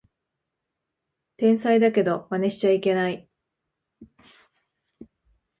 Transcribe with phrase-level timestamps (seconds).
[1.37, 3.29] 天才だけどマネしちゃいけない